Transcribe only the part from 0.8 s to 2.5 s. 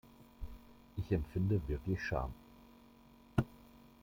Ich empfinde wirklich Scham.